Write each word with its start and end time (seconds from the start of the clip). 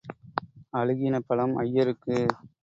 அழுகின 0.73 1.19
பழம் 1.19 1.55
ஐயருக்கு. 1.57 2.17